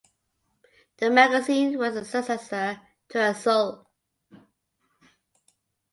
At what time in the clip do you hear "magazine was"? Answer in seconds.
1.11-1.93